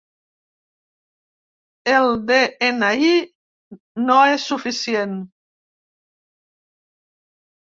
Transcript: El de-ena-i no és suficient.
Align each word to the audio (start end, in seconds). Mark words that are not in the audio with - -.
El 1.97 2.09
de-ena-i 2.31 3.11
no 4.09 4.17
és 4.37 4.47
suficient. 4.53 5.13